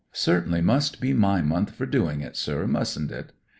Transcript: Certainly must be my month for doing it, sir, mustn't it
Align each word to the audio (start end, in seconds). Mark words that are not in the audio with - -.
Certainly 0.13 0.61
must 0.61 0.99
be 0.99 1.13
my 1.13 1.43
month 1.43 1.75
for 1.75 1.85
doing 1.85 2.21
it, 2.21 2.35
sir, 2.35 2.65
mustn't 2.65 3.11
it 3.11 3.33